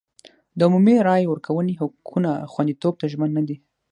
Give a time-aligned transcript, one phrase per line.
[0.57, 3.57] د عمومي رایې ورکونې حقونو خوندیتوب ته ژمن نه دی.